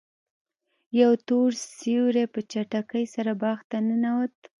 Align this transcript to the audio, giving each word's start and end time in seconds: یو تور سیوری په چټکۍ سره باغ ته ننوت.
یو 1.01 1.11
تور 1.27 1.49
سیوری 1.77 2.25
په 2.33 2.39
چټکۍ 2.51 3.05
سره 3.15 3.31
باغ 3.41 3.59
ته 3.69 3.77
ننوت. 3.87 4.35